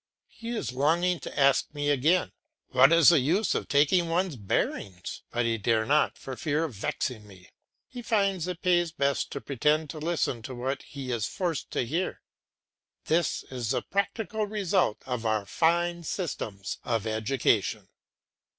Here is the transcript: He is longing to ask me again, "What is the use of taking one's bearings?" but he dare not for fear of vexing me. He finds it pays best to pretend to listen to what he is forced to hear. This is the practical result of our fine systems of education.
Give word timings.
He 0.29 0.57
is 0.57 0.71
longing 0.73 1.19
to 1.19 1.39
ask 1.39 1.71
me 1.75 1.91
again, 1.91 2.31
"What 2.69 2.91
is 2.91 3.09
the 3.09 3.19
use 3.19 3.53
of 3.53 3.67
taking 3.67 4.09
one's 4.09 4.35
bearings?" 4.35 5.21
but 5.29 5.45
he 5.45 5.59
dare 5.59 5.85
not 5.85 6.17
for 6.17 6.35
fear 6.35 6.63
of 6.63 6.73
vexing 6.73 7.27
me. 7.27 7.51
He 7.87 8.01
finds 8.01 8.47
it 8.47 8.63
pays 8.63 8.91
best 8.91 9.29
to 9.33 9.39
pretend 9.41 9.91
to 9.91 9.99
listen 9.99 10.41
to 10.41 10.55
what 10.55 10.81
he 10.81 11.11
is 11.11 11.27
forced 11.27 11.69
to 11.73 11.85
hear. 11.85 12.23
This 13.05 13.43
is 13.51 13.69
the 13.69 13.83
practical 13.83 14.47
result 14.47 14.97
of 15.05 15.23
our 15.23 15.45
fine 15.45 16.01
systems 16.01 16.79
of 16.83 17.05
education. 17.05 17.87